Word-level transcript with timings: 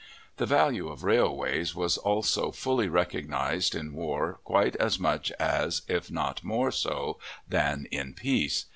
The 0.37 0.47
value 0.47 0.87
of 0.87 1.03
railways 1.03 1.77
is 1.77 1.95
also 1.95 2.51
fully 2.51 2.89
recognized 2.89 3.75
in 3.75 3.93
war 3.93 4.39
quite 4.43 4.75
as 4.77 4.97
much 4.97 5.29
as, 5.33 5.83
if 5.87 6.09
not 6.09 6.43
more 6.43 6.71
so 6.71 7.19
than, 7.47 7.85
in 7.91 8.15
peace. 8.15 8.65